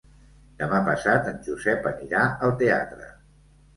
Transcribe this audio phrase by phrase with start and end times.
[0.61, 3.11] Demà passat en Josep anirà al teatre.